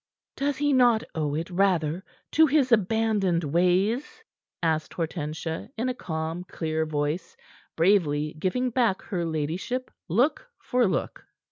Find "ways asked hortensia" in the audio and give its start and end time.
3.43-5.69